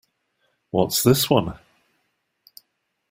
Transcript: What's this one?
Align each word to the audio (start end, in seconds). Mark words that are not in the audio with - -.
What's 0.71 1.03
this 1.03 1.29
one? 1.29 1.59